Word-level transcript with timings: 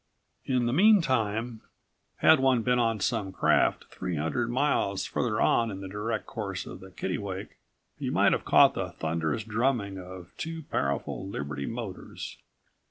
In 0.45 0.65
the 0.65 0.73
meantime, 0.73 1.61
had 2.15 2.39
one 2.39 2.63
been 2.63 2.79
on 2.79 2.99
some 3.01 3.31
craft 3.31 3.85
three 3.91 4.15
hundred 4.15 4.49
miles 4.49 5.05
farther 5.05 5.39
on 5.39 5.69
in 5.69 5.79
the 5.81 5.87
direct 5.87 6.25
course 6.25 6.65
of 6.65 6.79
the 6.79 6.89
Kittlewake, 6.89 7.59
he 7.99 8.09
might 8.09 8.31
have138 8.33 8.43
caught 8.43 8.73
the 8.73 8.91
thunderous 8.93 9.43
drumming 9.43 9.99
of 9.99 10.31
two 10.37 10.63
powerful 10.71 11.27
Liberty 11.27 11.67
motors. 11.67 12.39